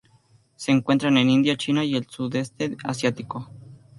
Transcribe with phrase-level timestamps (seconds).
[0.55, 3.51] Se encuentran en India, China y el sudeste Asiático.